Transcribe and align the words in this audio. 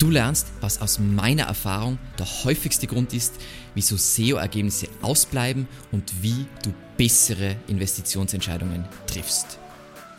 Du 0.00 0.10
lernst, 0.10 0.46
was 0.60 0.80
aus 0.80 1.00
meiner 1.00 1.46
Erfahrung 1.46 1.98
der 2.20 2.26
häufigste 2.44 2.86
Grund 2.86 3.12
ist, 3.12 3.34
wieso 3.74 3.96
SEO-Ergebnisse 3.96 4.86
ausbleiben 5.02 5.66
und 5.90 6.22
wie 6.22 6.46
du 6.62 6.72
bessere 6.96 7.56
Investitionsentscheidungen 7.66 8.84
triffst. 9.08 9.58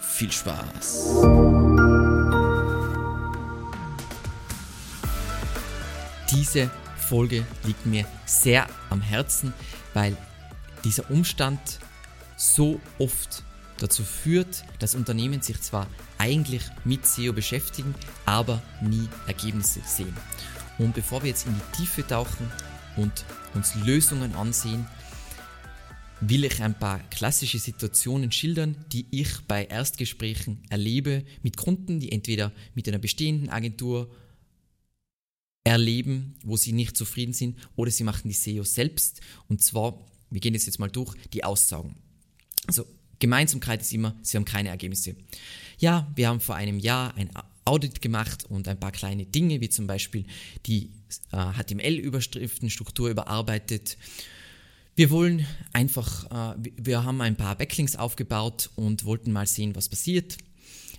Viel 0.01 0.33
Spaß! 0.33 1.21
Diese 6.29 6.69
Folge 6.97 7.45
liegt 7.63 7.85
mir 7.85 8.03
sehr 8.25 8.67
am 8.89 8.99
Herzen, 8.99 9.53
weil 9.93 10.17
dieser 10.83 11.09
Umstand 11.09 11.79
so 12.35 12.81
oft 12.97 13.43
dazu 13.77 14.03
führt, 14.03 14.65
dass 14.79 14.93
Unternehmen 14.93 15.41
sich 15.41 15.61
zwar 15.61 15.87
eigentlich 16.19 16.63
mit 16.85 17.07
SEO 17.07 17.33
beschäftigen, 17.33 17.95
aber 18.25 18.61
nie 18.81 19.07
Ergebnisse 19.25 19.81
sehen. 19.83 20.15
Und 20.77 20.93
bevor 20.93 21.23
wir 21.23 21.29
jetzt 21.29 21.47
in 21.47 21.55
die 21.55 21.77
Tiefe 21.77 22.05
tauchen 22.05 22.49
und 22.95 23.25
uns 23.55 23.73
Lösungen 23.75 24.35
ansehen, 24.35 24.85
will 26.21 26.43
ich 26.43 26.61
ein 26.61 26.77
paar 26.77 26.99
klassische 27.09 27.59
Situationen 27.59 28.31
schildern, 28.31 28.75
die 28.91 29.05
ich 29.09 29.39
bei 29.47 29.65
Erstgesprächen 29.65 30.61
erlebe 30.69 31.23
mit 31.43 31.57
Kunden, 31.57 31.99
die 31.99 32.11
entweder 32.11 32.51
mit 32.75 32.87
einer 32.87 32.99
bestehenden 32.99 33.49
Agentur 33.49 34.13
erleben, 35.63 36.35
wo 36.43 36.57
sie 36.57 36.71
nicht 36.71 36.97
zufrieden 36.97 37.33
sind, 37.33 37.57
oder 37.75 37.91
sie 37.91 38.03
machen 38.03 38.27
die 38.27 38.33
SEO 38.33 38.63
selbst. 38.63 39.21
Und 39.47 39.63
zwar, 39.63 39.99
wir 40.29 40.41
gehen 40.41 40.53
das 40.53 40.65
jetzt 40.65 40.79
mal 40.79 40.89
durch, 40.89 41.15
die 41.33 41.43
Aussagen. 41.43 41.95
Also 42.67 42.85
Gemeinsamkeit 43.19 43.81
ist 43.81 43.93
immer, 43.93 44.15
sie 44.21 44.37
haben 44.37 44.45
keine 44.45 44.69
Ergebnisse. 44.69 45.15
Ja, 45.79 46.11
wir 46.15 46.27
haben 46.27 46.41
vor 46.41 46.55
einem 46.55 46.77
Jahr 46.77 47.15
ein 47.15 47.29
Audit 47.63 48.01
gemacht 48.01 48.45
und 48.45 48.67
ein 48.67 48.79
paar 48.79 48.91
kleine 48.91 49.25
Dinge, 49.25 49.61
wie 49.61 49.69
zum 49.69 49.87
Beispiel 49.87 50.25
die 50.65 50.91
äh, 51.31 51.53
HTML-Überschriftenstruktur 51.53 53.09
überarbeitet. 53.09 53.97
Wir 54.95 55.09
wollen 55.09 55.45
einfach, 55.71 56.55
äh, 56.57 56.71
wir 56.75 57.05
haben 57.05 57.21
ein 57.21 57.37
paar 57.37 57.57
Backlinks 57.57 57.95
aufgebaut 57.95 58.69
und 58.75 59.05
wollten 59.05 59.31
mal 59.31 59.47
sehen, 59.47 59.75
was 59.75 59.87
passiert. 59.87 60.37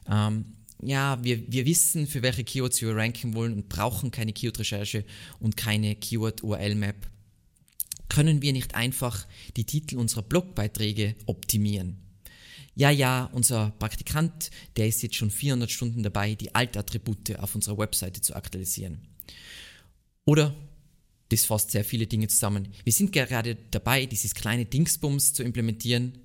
Ähm, 0.09 0.57
ja, 0.83 1.23
wir, 1.23 1.53
wir 1.53 1.67
wissen, 1.67 2.07
für 2.07 2.23
welche 2.23 2.45
Keywords 2.45 2.81
wir 2.81 2.97
ranken 2.97 3.35
wollen 3.35 3.53
und 3.53 3.69
brauchen 3.69 4.11
keine 4.11 4.33
Keyword-Recherche 4.33 5.05
und 5.41 5.59
keine 5.59 5.95
Keyword-URL-Map. 5.95 7.07
Können 8.09 8.41
wir 8.41 8.55
nicht 8.55 8.75
einfach 8.75 9.27
die 9.57 9.65
Titel 9.65 9.99
unserer 9.99 10.23
Blogbeiträge 10.23 11.17
optimieren? 11.27 11.99
Ja, 12.75 12.91
ja, 12.91 13.29
unser 13.33 13.71
Praktikant, 13.79 14.51
der 14.77 14.87
ist 14.87 15.03
jetzt 15.03 15.17
schon 15.17 15.31
400 15.31 15.71
Stunden 15.71 16.03
dabei, 16.03 16.35
die 16.35 16.55
Altattribute 16.55 17.39
auf 17.39 17.55
unserer 17.55 17.79
Webseite 17.79 18.21
zu 18.21 18.35
aktualisieren. 18.35 19.01
Oder, 20.25 20.55
das 21.29 21.45
fasst 21.45 21.71
sehr 21.71 21.85
viele 21.85 22.07
Dinge 22.07 22.29
zusammen, 22.29 22.69
wir 22.85 22.93
sind 22.93 23.13
gerade 23.13 23.57
dabei, 23.71 24.07
dieses 24.07 24.35
kleine 24.35 24.65
Dingsbums 24.65 25.33
zu 25.33 25.43
implementieren 25.43 26.19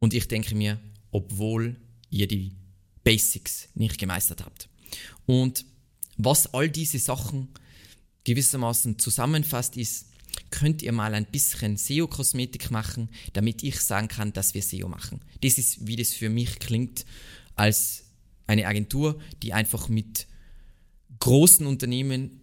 und 0.00 0.14
ich 0.14 0.28
denke 0.28 0.54
mir, 0.54 0.80
obwohl 1.10 1.76
ihr 2.10 2.26
die 2.26 2.56
Basics 3.04 3.68
nicht 3.74 3.98
gemeistert 3.98 4.44
habt. 4.44 4.68
Und 5.26 5.64
was 6.16 6.52
all 6.54 6.68
diese 6.68 6.98
Sachen 6.98 7.48
gewissermaßen 8.24 8.98
zusammenfasst, 8.98 9.76
ist, 9.76 10.11
könnt 10.52 10.82
ihr 10.82 10.92
mal 10.92 11.14
ein 11.14 11.26
bisschen 11.26 11.76
SEO-Kosmetik 11.76 12.70
machen, 12.70 13.08
damit 13.32 13.64
ich 13.64 13.80
sagen 13.80 14.06
kann, 14.06 14.32
dass 14.32 14.54
wir 14.54 14.62
SEO 14.62 14.88
machen. 14.88 15.20
Das 15.40 15.58
ist, 15.58 15.84
wie 15.86 15.96
das 15.96 16.12
für 16.12 16.28
mich 16.28 16.60
klingt, 16.60 17.04
als 17.56 18.04
eine 18.46 18.66
Agentur, 18.68 19.18
die 19.42 19.52
einfach 19.52 19.88
mit 19.88 20.28
großen 21.18 21.66
Unternehmen 21.66 22.40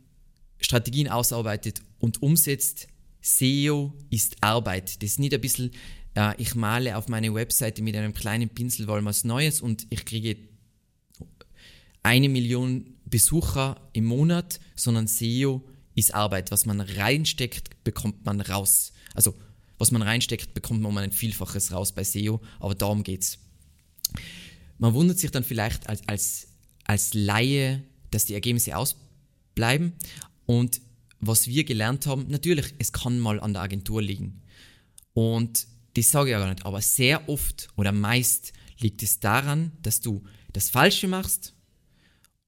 Strategien 0.59 1.07
ausarbeitet 1.07 1.81
und 1.99 2.21
umsetzt. 2.21 2.87
SEO 3.21 3.93
ist 4.09 4.37
Arbeit. 4.41 5.01
Das 5.01 5.11
ist 5.11 5.19
nicht 5.19 5.33
ein 5.33 5.41
bisschen, 5.41 5.71
äh, 6.15 6.33
ich 6.41 6.55
male 6.55 6.97
auf 6.97 7.07
meine 7.07 7.33
Webseite 7.33 7.81
mit 7.81 7.95
einem 7.95 8.13
kleinen 8.13 8.49
Pinsel 8.49 8.87
was 8.87 9.23
Neues 9.23 9.61
und 9.61 9.87
ich 9.89 10.05
kriege 10.05 10.35
eine 12.03 12.29
Million 12.29 12.97
Besucher 13.05 13.89
im 13.93 14.05
Monat, 14.05 14.59
sondern 14.75 15.07
SEO 15.07 15.63
ist 15.65 15.78
Arbeit. 16.11 16.51
Was 16.51 16.65
man 16.65 16.81
reinsteckt, 16.81 17.83
bekommt 17.83 18.25
man 18.25 18.41
raus. 18.41 18.93
Also, 19.13 19.35
was 19.77 19.91
man 19.91 20.01
reinsteckt, 20.01 20.53
bekommt 20.53 20.81
man 20.81 20.91
um 20.91 20.97
ein 20.97 21.11
Vielfaches 21.11 21.71
raus 21.71 21.93
bei 21.93 22.03
SEO, 22.03 22.41
aber 22.59 22.75
darum 22.75 23.03
geht's. 23.03 23.39
Man 24.77 24.93
wundert 24.93 25.19
sich 25.19 25.31
dann 25.31 25.43
vielleicht 25.43 25.87
als, 25.87 26.07
als, 26.07 26.47
als 26.85 27.13
Laie, 27.13 27.83
dass 28.11 28.25
die 28.25 28.33
Ergebnisse 28.33 28.75
ausbleiben. 28.75 29.93
Und 30.45 30.81
was 31.19 31.47
wir 31.47 31.63
gelernt 31.63 32.07
haben, 32.07 32.27
natürlich, 32.29 32.73
es 32.77 32.91
kann 32.91 33.19
mal 33.19 33.39
an 33.39 33.53
der 33.53 33.61
Agentur 33.61 34.01
liegen. 34.01 34.41
Und 35.13 35.67
das 35.95 36.11
sage 36.11 36.29
ich 36.29 36.31
ja 36.31 36.39
gar 36.39 36.49
nicht, 36.49 36.65
aber 36.65 36.81
sehr 36.81 37.27
oft 37.27 37.69
oder 37.75 37.91
meist 37.91 38.53
liegt 38.79 39.03
es 39.03 39.19
daran, 39.19 39.73
dass 39.81 39.99
du 39.99 40.23
das 40.53 40.69
Falsche 40.69 41.07
machst 41.07 41.53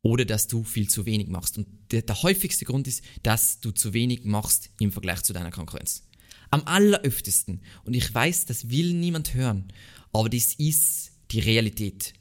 oder 0.04 0.26
dass 0.26 0.48
du 0.48 0.64
viel 0.64 0.90
zu 0.90 1.06
wenig 1.06 1.28
machst. 1.28 1.58
Und 1.58 1.68
der, 1.92 2.02
der 2.02 2.22
häufigste 2.24 2.66
Grund 2.66 2.88
ist, 2.88 3.04
dass 3.24 3.60
du 3.60 3.72
zu 3.72 3.94
wenig 3.94 4.26
machst 4.26 4.70
im 4.80 4.92
Vergleich 4.92 5.24
zu 5.24 5.34
deiner 5.34 5.52
Konkurrenz. 5.52 6.08
Am 6.50 6.64
alleröftesten. 6.66 7.62
Und 7.84 7.94
ich 7.94 8.14
weiß, 8.14 8.46
das 8.46 8.70
will 8.70 8.94
niemand 8.94 9.34
hören, 9.34 9.72
aber 10.12 10.30
das 10.30 10.56
ist 10.56 11.12
die 11.32 11.40
Realität. 11.40 12.14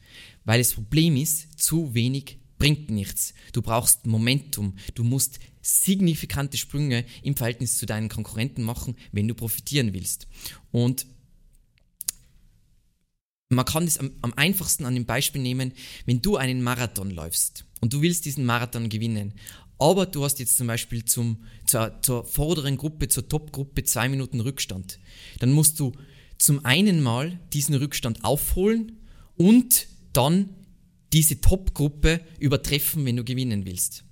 Weil 0.45 0.61
das 0.61 0.75
Problem 0.75 1.17
ist, 1.17 1.61
zu 1.61 1.95
wenig 1.95 2.39
bringt 2.59 2.91
nichts. 2.91 3.35
Du 3.53 3.63
brauchst 3.63 4.07
Momentum. 4.07 4.77
Du 4.95 5.03
musst 5.03 5.41
signifikante 5.63 6.57
Sprünge 6.57 7.05
im 7.23 7.35
Verhältnis 7.35 7.79
zu 7.79 7.87
deinen 7.87 8.09
Konkurrenten 8.09 8.63
machen, 8.63 8.97
wenn 9.13 9.27
du 9.27 9.35
profitieren 9.35 9.93
willst. 9.93 10.29
Und 10.71 11.07
man 13.51 13.65
kann 13.65 13.85
das 13.85 13.99
am, 13.99 14.13
am 14.23 14.33
einfachsten 14.35 14.87
an 14.87 14.95
dem 14.95 15.05
Beispiel 15.05 15.43
nehmen, 15.43 15.73
wenn 16.07 16.23
du 16.23 16.37
einen 16.37 16.63
Marathon 16.63 17.11
läufst 17.11 17.67
und 17.81 17.93
du 17.93 18.01
willst 18.01 18.25
diesen 18.25 18.47
Marathon 18.47 18.89
gewinnen, 18.89 19.35
aber 19.79 20.07
du 20.07 20.25
hast 20.25 20.39
jetzt 20.39 20.57
zum 20.57 20.69
Beispiel 20.69 21.05
zum, 21.05 21.45
zur, 21.67 22.01
zur 22.03 22.25
vorderen 22.25 22.77
Gruppe, 22.77 23.09
zur 23.09 23.29
Top-Gruppe 23.29 23.83
zwei 23.85 24.09
Minuten 24.09 24.41
Rückstand, 24.41 24.99
dann 25.41 25.53
musst 25.53 25.81
du 25.81 25.93
zum 26.39 26.65
einen 26.65 27.03
mal 27.03 27.39
diesen 27.53 27.75
Rückstand 27.75 28.25
aufholen 28.25 29.01
und 29.37 29.89
dann 30.13 30.51
diese 31.13 31.41
Top-Gruppe 31.41 32.21
übertreffen, 32.39 33.05
wenn 33.05 33.17
du 33.17 33.25
gewinnen 33.25 33.67
willst. 33.67 34.05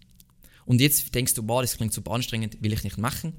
Und 0.65 0.81
jetzt 0.81 1.15
denkst 1.15 1.35
du, 1.35 1.47
wow, 1.47 1.63
das 1.63 1.77
klingt 1.77 1.95
super 1.95 2.11
anstrengend, 2.11 2.59
will 2.61 2.73
ich 2.73 2.83
nicht 2.83 2.99
machen. 2.99 3.33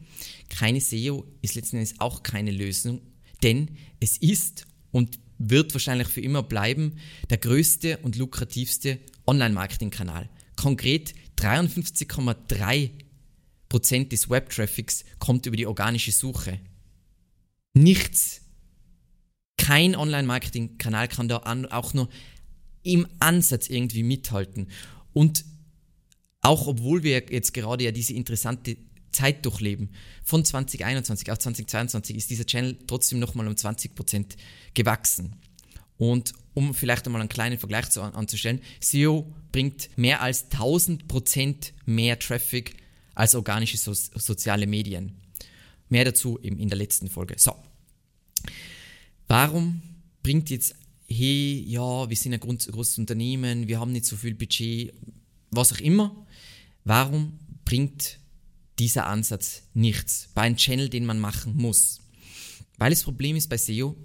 Keine 0.48 0.82
SEO 0.82 1.26
ist 1.42 1.56
letzten 1.56 1.76
Endes 1.76 2.00
auch 2.00 2.24
keine 2.24 2.52
Lösung, 2.52 3.02
denn 3.44 3.78
es 4.00 4.18
ist 4.18 4.66
und 4.92 5.20
wird 5.40 5.74
wahrscheinlich 5.74 6.10
für 6.10 6.22
immer 6.22 6.44
bleiben 6.44 7.00
der 7.30 7.40
größte 7.40 7.98
und 8.00 8.18
lukrativste 8.18 9.00
Online-Marketing-Kanal. 9.26 10.30
Konkret 10.56 11.14
53,3% 11.38 14.10
des 14.10 14.30
Web-Traffics 14.30 15.06
kommt 15.18 15.46
über 15.46 15.56
die 15.56 15.66
organische 15.66 16.12
Suche. 16.12 16.60
Nichts. 17.74 18.42
Kein 19.58 19.96
Online-Marketing-Kanal 19.96 21.08
kann 21.08 21.30
da 21.30 21.38
auch 21.72 21.94
nur 21.94 22.10
im 22.84 23.08
Ansatz 23.20 23.70
irgendwie 23.70 24.04
mithalten. 24.04 24.68
Und 25.14 25.46
auch 26.42 26.68
obwohl 26.68 27.04
wir 27.04 27.24
jetzt 27.30 27.54
gerade 27.54 27.84
ja 27.84 27.92
diese 27.92 28.14
interessante 28.14 28.78
Zeit 29.12 29.46
durchleben, 29.46 29.90
von 30.24 30.44
2021 30.44 31.32
auf 31.32 31.40
2022 31.40 32.16
ist 32.16 32.30
dieser 32.30 32.46
Channel 32.46 32.78
trotzdem 32.88 33.20
nochmal 33.20 33.48
um 33.48 33.54
20% 33.54 34.36
gewachsen. 34.74 35.36
Und 35.98 36.34
um 36.54 36.74
vielleicht 36.74 37.06
einmal 37.06 37.22
einen 37.22 37.30
kleinen 37.30 37.60
Vergleich 37.60 37.90
zu, 37.90 38.02
anzustellen, 38.02 38.62
SEO 38.80 39.34
bringt 39.52 39.90
mehr 39.98 40.22
als 40.22 40.50
1000% 40.52 41.74
mehr 41.86 42.18
Traffic 42.18 42.76
als 43.16 43.36
organische 43.36 43.78
so 43.78 43.94
soziale 43.94 44.66
Medien. 44.66 45.18
Mehr 45.90 46.06
dazu 46.06 46.40
eben 46.42 46.58
in 46.58 46.70
der 46.70 46.78
letzten 46.78 47.10
Folge. 47.10 47.36
So. 47.38 47.54
Warum 49.28 49.82
bringt 50.24 50.50
jetzt, 50.50 50.76
hey, 51.08 51.64
ja, 51.68 52.10
wir 52.10 52.16
sind 52.16 52.34
ein 52.34 52.40
großes 52.40 52.98
Unternehmen, 52.98 53.68
wir 53.68 53.80
haben 53.80 53.92
nicht 53.92 54.06
so 54.06 54.16
viel 54.16 54.36
Budget, 54.36 54.94
was 55.52 55.74
auch 55.74 55.80
immer. 55.80 56.26
Warum 56.86 57.40
bringt 57.66 58.20
dieser 58.80 59.08
Ansatz 59.08 59.64
nichts 59.74 60.30
bei 60.34 60.42
einem 60.44 60.58
Channel, 60.58 60.90
den 60.90 61.06
man 61.06 61.20
machen 61.20 61.56
muss? 61.56 62.02
Weil 62.78 62.92
das 62.92 63.04
Problem 63.04 63.36
ist 63.36 63.50
bei 63.50 63.58
SEO, 63.58 63.96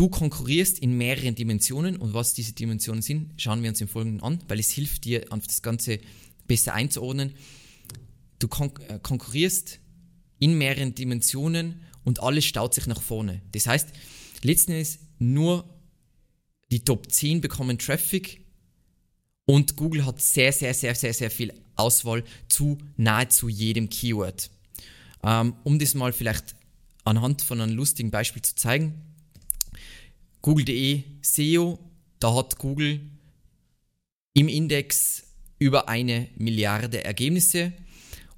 Du 0.00 0.08
konkurrierst 0.08 0.78
in 0.78 0.96
mehreren 0.96 1.34
Dimensionen 1.34 1.96
und 1.96 2.14
was 2.14 2.32
diese 2.32 2.54
Dimensionen 2.54 3.02
sind, 3.02 3.32
schauen 3.36 3.62
wir 3.62 3.68
uns 3.68 3.82
im 3.82 3.88
Folgenden 3.88 4.22
an, 4.22 4.42
weil 4.48 4.58
es 4.58 4.70
hilft 4.70 5.04
dir, 5.04 5.26
das 5.28 5.60
Ganze 5.60 5.98
besser 6.46 6.72
einzuordnen. 6.72 7.34
Du 8.38 8.48
kon 8.48 8.72
äh, 8.88 8.98
konkurrierst 8.98 9.78
in 10.38 10.56
mehreren 10.56 10.94
Dimensionen 10.94 11.82
und 12.02 12.22
alles 12.22 12.46
staut 12.46 12.72
sich 12.72 12.86
nach 12.86 13.02
vorne. 13.02 13.42
Das 13.52 13.66
heißt, 13.66 13.88
letzten 14.42 14.72
Endes 14.72 15.00
nur 15.18 15.68
die 16.70 16.82
Top 16.82 17.12
10 17.12 17.42
bekommen 17.42 17.78
Traffic 17.78 18.46
Und 19.44 19.76
Google 19.76 20.06
hat 20.06 20.20
sehr, 20.22 20.52
sehr, 20.52 20.72
sehr, 20.72 20.94
sehr, 20.94 21.12
sehr 21.12 21.30
viel 21.30 21.52
Auswahl 21.80 22.24
zu 22.48 22.78
nahezu 22.96 23.48
jedem 23.48 23.88
Keyword. 23.88 24.50
Ähm, 25.22 25.54
um 25.64 25.78
das 25.78 25.94
mal 25.94 26.12
vielleicht 26.12 26.54
anhand 27.04 27.42
von 27.42 27.60
einem 27.60 27.76
lustigen 27.76 28.10
Beispiel 28.10 28.42
zu 28.42 28.54
zeigen. 28.54 29.02
Google.de 30.42 31.02
SEO, 31.22 31.78
da 32.18 32.34
hat 32.34 32.58
Google 32.58 33.00
im 34.34 34.48
Index 34.48 35.24
über 35.58 35.88
eine 35.88 36.28
Milliarde 36.36 37.04
Ergebnisse 37.04 37.72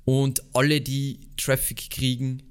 und 0.04 0.42
alle, 0.54 0.80
die 0.80 1.20
Traffic 1.36 1.90
kriegen, 1.90 2.42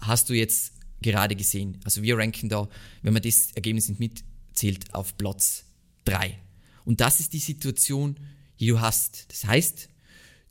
hast 0.00 0.30
du 0.30 0.34
jetzt 0.34 0.72
gerade 1.02 1.36
gesehen. 1.36 1.78
Also 1.84 2.02
wir 2.02 2.16
ranken 2.16 2.48
da, 2.48 2.68
wenn 3.02 3.12
man 3.12 3.22
das 3.22 3.52
Ergebnis 3.52 3.88
nicht 3.88 4.00
mitzählt, 4.00 4.94
auf 4.94 5.16
Platz 5.18 5.64
3. 6.06 6.38
Und 6.84 7.00
das 7.00 7.20
ist 7.20 7.32
die 7.32 7.38
Situation, 7.38 8.16
die 8.60 8.66
du 8.66 8.80
hast. 8.80 9.26
Das 9.30 9.44
heißt, 9.44 9.88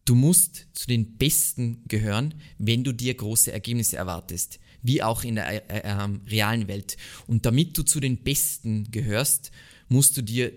du 0.06 0.16
musst 0.16 0.68
zu 0.74 0.88
den 0.88 1.18
Besten 1.18 1.84
gehören, 1.88 2.36
wenn 2.58 2.84
du 2.84 2.94
dir 2.94 3.14
große 3.14 3.52
Ergebnisse 3.52 3.98
erwartest, 3.98 4.60
wie 4.82 5.02
auch 5.02 5.24
in 5.24 5.36
der 5.36 5.70
äh, 5.70 5.80
äh, 5.80 6.08
realen 6.30 6.68
Welt. 6.68 6.98
Und 7.28 7.46
damit 7.46 7.78
du 7.78 7.84
zu 7.84 8.00
den 8.00 8.18
Besten 8.18 8.92
gehörst, 8.92 9.52
musst 9.90 10.16
du 10.18 10.22
dir 10.22 10.54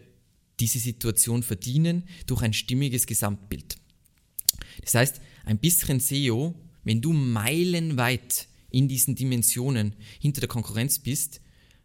diese 0.61 0.79
Situation 0.79 1.43
verdienen 1.43 2.05
durch 2.27 2.43
ein 2.43 2.53
stimmiges 2.53 3.07
Gesamtbild. 3.07 3.77
Das 4.83 4.95
heißt, 4.95 5.21
ein 5.45 5.59
bisschen 5.59 6.01
SEO, 6.01 6.55
wenn 6.85 7.01
du 7.01 7.13
meilenweit 7.13 8.49
in 8.71 8.89
diesen 8.89 9.15
Dimensionen 9.15 9.95
hinter 10.21 10.41
der 10.41 10.49
Konkurrenz 10.49 10.99
bist, 10.99 11.41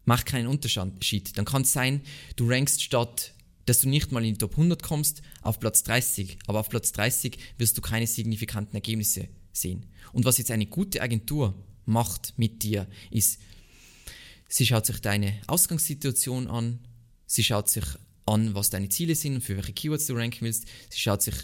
macht 0.05 0.25
keinen 0.25 0.47
Unterschied. 0.47 1.37
Dann 1.37 1.45
kann 1.45 1.61
es 1.61 1.73
sein, 1.73 2.01
du 2.35 2.49
rankst 2.49 2.83
statt, 2.83 3.32
dass 3.65 3.81
du 3.81 3.89
nicht 3.89 4.11
mal 4.11 4.23
in 4.23 4.33
die 4.33 4.37
Top 4.37 4.51
100 4.51 4.81
kommst, 4.83 5.21
auf 5.41 5.59
Platz 5.59 5.83
30. 5.83 6.37
Aber 6.47 6.59
auf 6.59 6.69
Platz 6.69 6.91
30 6.91 7.37
wirst 7.57 7.77
du 7.77 7.81
keine 7.81 8.07
signifikanten 8.07 8.75
Ergebnisse 8.75 9.29
sehen. 9.51 9.85
Und 10.11 10.25
was 10.25 10.37
jetzt 10.37 10.51
eine 10.51 10.65
gute 10.65 11.01
Agentur 11.01 11.53
macht 11.85 12.33
mit 12.37 12.63
dir, 12.63 12.87
ist, 13.11 13.39
sie 14.47 14.65
schaut 14.65 14.85
sich 14.85 14.99
deine 14.99 15.39
Ausgangssituation 15.47 16.47
an, 16.47 16.79
sie 17.25 17.43
schaut 17.43 17.69
sich 17.69 17.85
an, 18.25 18.55
was 18.55 18.69
deine 18.69 18.89
Ziele 18.89 19.15
sind, 19.15 19.41
für 19.41 19.57
welche 19.57 19.73
Keywords 19.73 20.07
du 20.07 20.13
ranken 20.13 20.41
willst. 20.41 20.65
Sie 20.89 20.99
schaut 20.99 21.21
sich 21.21 21.35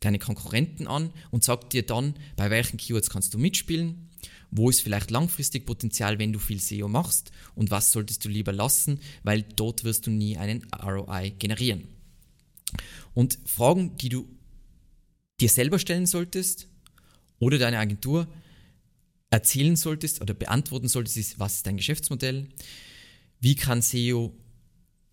deine 0.00 0.18
Konkurrenten 0.18 0.86
an 0.86 1.12
und 1.30 1.44
sagt 1.44 1.72
dir 1.72 1.84
dann, 1.84 2.14
bei 2.36 2.50
welchen 2.50 2.76
Keywords 2.76 3.10
kannst 3.10 3.34
du 3.34 3.38
mitspielen, 3.38 4.10
wo 4.50 4.70
ist 4.70 4.80
vielleicht 4.80 5.10
langfristig 5.10 5.66
Potenzial, 5.66 6.18
wenn 6.18 6.32
du 6.32 6.38
viel 6.38 6.60
SEO 6.60 6.88
machst 6.88 7.32
und 7.54 7.70
was 7.70 7.92
solltest 7.92 8.24
du 8.24 8.28
lieber 8.28 8.52
lassen, 8.52 9.00
weil 9.22 9.42
dort 9.42 9.84
wirst 9.84 10.06
du 10.06 10.10
nie 10.10 10.36
einen 10.36 10.66
ROI 10.72 11.30
generieren. 11.38 11.88
Und 13.14 13.38
Fragen, 13.46 13.96
die 13.96 14.08
du 14.08 14.28
dir 15.40 15.48
selber 15.48 15.78
stellen 15.78 16.06
solltest 16.06 16.68
oder 17.38 17.58
deine 17.58 17.78
Agentur 17.78 18.28
erzählen 19.30 19.76
solltest 19.76 20.20
oder 20.20 20.34
beantworten 20.34 20.88
solltest, 20.88 21.16
ist, 21.16 21.38
was 21.38 21.56
ist 21.56 21.66
dein 21.66 21.76
Geschäftsmodell? 21.76 22.48
Wie 23.40 23.54
kann 23.54 23.82
SEO 23.82 24.34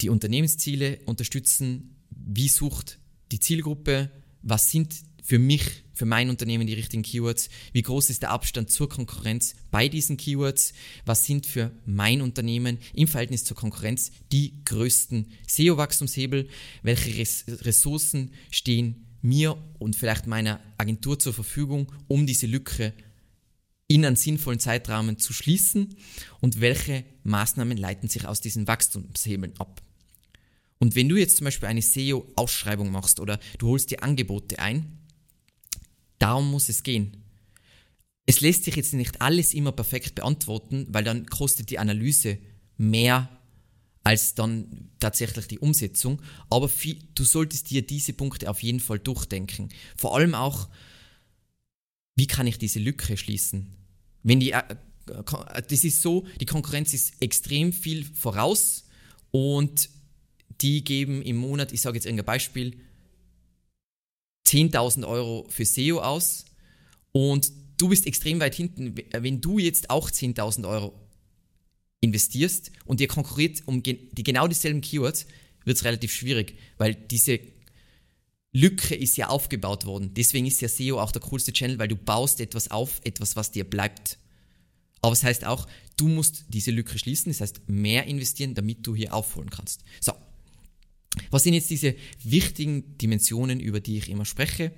die 0.01 0.09
Unternehmensziele 0.09 0.99
unterstützen, 1.05 1.95
wie 2.09 2.47
sucht 2.47 2.99
die 3.31 3.39
Zielgruppe, 3.39 4.11
was 4.43 4.69
sind 4.69 4.93
für 5.23 5.39
mich, 5.39 5.63
für 5.93 6.05
mein 6.05 6.29
Unternehmen 6.29 6.67
die 6.67 6.73
richtigen 6.73 7.03
Keywords, 7.03 7.49
wie 7.71 7.81
groß 7.81 8.09
ist 8.09 8.23
der 8.23 8.31
Abstand 8.31 8.69
zur 8.69 8.89
Konkurrenz 8.89 9.55
bei 9.71 9.87
diesen 9.87 10.17
Keywords, 10.17 10.73
was 11.05 11.25
sind 11.25 11.45
für 11.45 11.71
mein 11.85 12.21
Unternehmen 12.21 12.77
im 12.93 13.07
Verhältnis 13.07 13.45
zur 13.45 13.55
Konkurrenz 13.55 14.11
die 14.31 14.63
größten 14.65 15.31
SEO-Wachstumshebel, 15.47 16.49
welche 16.81 17.17
Ressourcen 17.65 18.31
stehen 18.51 19.05
mir 19.21 19.57
und 19.79 19.95
vielleicht 19.95 20.27
meiner 20.27 20.59
Agentur 20.77 21.17
zur 21.17 21.33
Verfügung, 21.33 21.91
um 22.09 22.27
diese 22.27 22.47
Lücke 22.47 22.93
in 23.87 24.05
einen 24.05 24.15
sinnvollen 24.15 24.59
Zeitrahmen 24.59 25.17
zu 25.17 25.33
schließen? 25.33 25.95
Und 26.41 26.59
welche 26.59 27.05
Maßnahmen 27.23 27.77
leiten 27.77 28.09
sich 28.09 28.27
aus 28.27 28.41
diesen 28.41 28.67
Wachstumshebeln 28.67 29.53
ab. 29.59 29.81
Und 30.79 30.95
wenn 30.95 31.09
du 31.09 31.15
jetzt 31.15 31.37
zum 31.37 31.45
Beispiel 31.45 31.69
eine 31.69 31.81
SEO-Ausschreibung 31.81 32.91
machst 32.91 33.19
oder 33.19 33.39
du 33.57 33.69
holst 33.69 33.91
dir 33.91 34.03
Angebote 34.03 34.59
ein, 34.59 34.99
darum 36.19 36.51
muss 36.51 36.69
es 36.69 36.83
gehen. 36.83 37.23
Es 38.25 38.41
lässt 38.41 38.63
sich 38.63 38.75
jetzt 38.75 38.93
nicht 38.93 39.21
alles 39.21 39.53
immer 39.53 39.71
perfekt 39.71 40.15
beantworten, 40.15 40.87
weil 40.89 41.03
dann 41.03 41.25
kostet 41.25 41.69
die 41.69 41.79
Analyse 41.79 42.37
mehr 42.77 43.29
als 44.03 44.35
dann 44.35 44.89
tatsächlich 44.99 45.47
die 45.47 45.59
Umsetzung. 45.59 46.21
Aber 46.49 46.69
viel, 46.69 46.99
du 47.15 47.23
solltest 47.23 47.69
dir 47.69 47.85
diese 47.85 48.13
Punkte 48.13 48.49
auf 48.49 48.61
jeden 48.61 48.79
Fall 48.79 48.99
durchdenken. 48.99 49.69
Vor 49.97 50.15
allem 50.15 50.35
auch, 50.35 50.69
wie 52.15 52.27
kann 52.27 52.47
ich 52.47 52.57
diese 52.57 52.79
Lücke 52.79 53.17
schließen? 53.17 53.75
Wenn 54.23 54.39
die, 54.39 54.51
äh, 54.51 54.63
das 55.05 55.83
ist 55.83 56.01
so, 56.01 56.25
die 56.39 56.45
Konkurrenz 56.45 56.93
ist 56.93 57.21
extrem 57.21 57.73
viel 57.73 58.05
voraus 58.05 58.85
und 59.31 59.89
die 60.61 60.83
geben 60.83 61.21
im 61.21 61.37
Monat, 61.37 61.71
ich 61.71 61.81
sage 61.81 61.97
jetzt 61.97 62.05
irgendein 62.05 62.25
Beispiel, 62.25 62.77
10.000 64.47 65.07
Euro 65.07 65.47
für 65.49 65.65
SEO 65.65 65.99
aus 65.99 66.45
und 67.11 67.51
du 67.77 67.89
bist 67.89 68.05
extrem 68.05 68.39
weit 68.39 68.55
hinten. 68.55 68.95
Wenn 69.11 69.41
du 69.41 69.59
jetzt 69.59 69.89
auch 69.89 70.09
10.000 70.11 70.67
Euro 70.67 70.93
investierst 72.01 72.71
und 72.85 73.01
ihr 73.01 73.07
konkurriert 73.07 73.63
um 73.65 73.81
die 73.81 74.23
genau 74.23 74.47
dieselben 74.47 74.81
Keywords, 74.81 75.25
wird 75.65 75.77
es 75.77 75.85
relativ 75.85 76.11
schwierig, 76.13 76.57
weil 76.77 76.93
diese 76.93 77.39
Lücke 78.51 78.93
ist 78.93 79.17
ja 79.17 79.29
aufgebaut 79.29 79.85
worden. 79.85 80.13
Deswegen 80.13 80.45
ist 80.45 80.61
ja 80.61 80.69
SEO 80.69 80.99
auch 80.99 81.11
der 81.11 81.21
coolste 81.21 81.53
Channel, 81.53 81.79
weil 81.79 81.87
du 81.87 81.95
baust 81.95 82.39
etwas 82.39 82.69
auf, 82.69 83.01
etwas, 83.03 83.35
was 83.35 83.51
dir 83.51 83.63
bleibt. 83.63 84.19
Aber 85.01 85.13
es 85.13 85.21
das 85.21 85.29
heißt 85.29 85.45
auch, 85.45 85.67
du 85.97 86.07
musst 86.07 86.45
diese 86.49 86.71
Lücke 86.71 86.99
schließen, 86.99 87.31
das 87.31 87.41
heißt 87.41 87.67
mehr 87.67 88.05
investieren, 88.05 88.53
damit 88.53 88.85
du 88.85 88.95
hier 88.95 89.13
aufholen 89.13 89.49
kannst. 89.49 89.83
So, 89.99 90.13
was 91.29 91.43
sind 91.43 91.53
jetzt 91.53 91.69
diese 91.69 91.95
wichtigen 92.23 92.97
Dimensionen, 92.97 93.59
über 93.59 93.79
die 93.79 93.97
ich 93.97 94.09
immer 94.09 94.25
spreche? 94.25 94.71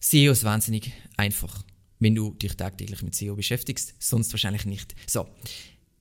SEO 0.00 0.32
ist 0.32 0.44
wahnsinnig 0.44 0.92
einfach, 1.16 1.64
wenn 1.98 2.14
du 2.14 2.34
dich 2.34 2.56
tagtäglich 2.56 3.02
mit 3.02 3.14
SEO 3.14 3.36
beschäftigst, 3.36 3.94
sonst 3.98 4.32
wahrscheinlich 4.32 4.64
nicht. 4.64 4.94
So, 5.06 5.28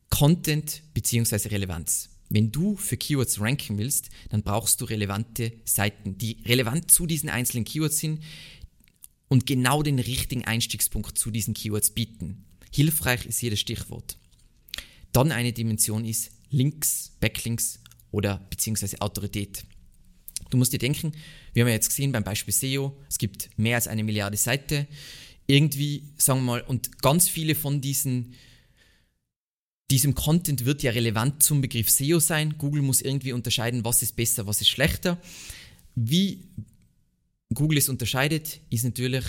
Content 0.09 0.81
bzw. 0.93 1.49
Relevanz. 1.49 2.09
Wenn 2.29 2.51
du 2.51 2.77
für 2.77 2.95
Keywords 2.95 3.41
ranken 3.41 3.77
willst, 3.77 4.09
dann 4.29 4.41
brauchst 4.41 4.79
du 4.79 4.85
relevante 4.85 5.51
Seiten, 5.65 6.17
die 6.17 6.37
relevant 6.45 6.89
zu 6.89 7.05
diesen 7.05 7.29
einzelnen 7.29 7.65
Keywords 7.65 7.99
sind 7.99 8.23
und 9.27 9.45
genau 9.45 9.83
den 9.83 9.99
richtigen 9.99 10.45
Einstiegspunkt 10.45 11.17
zu 11.17 11.29
diesen 11.29 11.53
Keywords 11.53 11.91
bieten. 11.91 12.45
Hilfreich 12.73 13.25
ist 13.25 13.43
das 13.43 13.59
Stichwort. 13.59 14.17
Dann 15.11 15.31
eine 15.31 15.51
Dimension 15.51 16.05
ist 16.05 16.31
Links, 16.49 17.11
Backlinks 17.19 17.80
oder 18.11 18.45
beziehungsweise 18.49 19.01
Autorität. 19.01 19.63
Du 20.49 20.57
musst 20.57 20.73
dir 20.73 20.79
denken, 20.79 21.13
wir 21.53 21.63
haben 21.63 21.69
ja 21.69 21.75
jetzt 21.75 21.89
gesehen 21.89 22.11
beim 22.11 22.23
Beispiel 22.23 22.53
SEO, 22.53 22.97
es 23.09 23.17
gibt 23.17 23.49
mehr 23.57 23.75
als 23.75 23.87
eine 23.87 24.03
Milliarde 24.03 24.37
Seite. 24.37 24.87
Irgendwie, 25.47 26.03
sagen 26.17 26.39
wir 26.39 26.45
mal, 26.45 26.61
und 26.61 27.01
ganz 27.01 27.27
viele 27.27 27.55
von 27.55 27.81
diesen, 27.81 28.33
diesem 29.89 30.13
Content 30.13 30.65
wird 30.65 30.83
ja 30.83 30.91
relevant 30.91 31.43
zum 31.43 31.61
Begriff 31.61 31.89
SEO 31.89 32.19
sein. 32.19 32.57
Google 32.57 32.81
muss 32.81 33.01
irgendwie 33.01 33.33
unterscheiden, 33.33 33.83
was 33.83 34.01
ist 34.01 34.15
besser, 34.15 34.45
was 34.45 34.61
ist 34.61 34.69
schlechter. 34.69 35.21
Wie 35.95 36.47
Google 37.53 37.77
es 37.77 37.89
unterscheidet, 37.89 38.59
ist 38.69 38.83
natürlich 38.83 39.25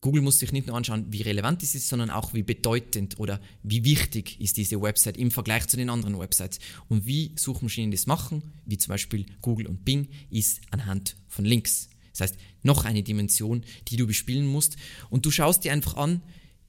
Google 0.00 0.22
muss 0.22 0.38
sich 0.38 0.52
nicht 0.52 0.66
nur 0.66 0.76
anschauen, 0.76 1.06
wie 1.10 1.22
relevant 1.22 1.62
es 1.62 1.74
ist, 1.74 1.88
sondern 1.88 2.10
auch 2.10 2.34
wie 2.34 2.42
bedeutend 2.42 3.18
oder 3.18 3.40
wie 3.62 3.84
wichtig 3.84 4.40
ist 4.40 4.56
diese 4.56 4.80
Website 4.80 5.16
im 5.16 5.30
Vergleich 5.30 5.66
zu 5.66 5.76
den 5.76 5.90
anderen 5.90 6.18
Websites. 6.18 6.58
Und 6.88 7.06
wie 7.06 7.32
Suchmaschinen 7.36 7.90
das 7.90 8.06
machen, 8.06 8.42
wie 8.66 8.78
zum 8.78 8.90
Beispiel 8.90 9.26
Google 9.40 9.66
und 9.66 9.84
Bing, 9.84 10.08
ist 10.30 10.60
anhand 10.70 11.16
von 11.28 11.44
Links. 11.44 11.88
Das 12.12 12.20
heißt, 12.20 12.40
noch 12.62 12.84
eine 12.84 13.02
Dimension, 13.02 13.64
die 13.88 13.96
du 13.96 14.06
bespielen 14.06 14.46
musst. 14.46 14.76
Und 15.10 15.26
du 15.26 15.30
schaust 15.30 15.64
dir 15.64 15.72
einfach 15.72 15.96
an 15.96 16.22